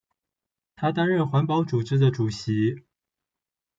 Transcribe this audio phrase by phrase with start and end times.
[0.75, 2.81] 他担任环保组织的主席。